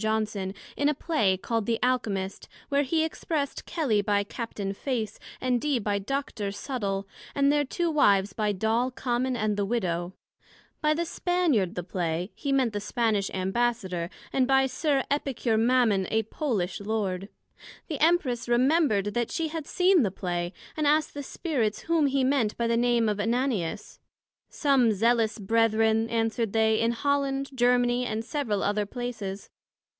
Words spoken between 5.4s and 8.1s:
Dee by Dr. Subtle, and their two